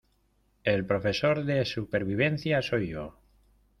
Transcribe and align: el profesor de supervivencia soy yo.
el 0.63 0.83
profesor 0.87 1.45
de 1.45 1.63
supervivencia 1.63 2.63
soy 2.63 2.87
yo. 2.87 3.19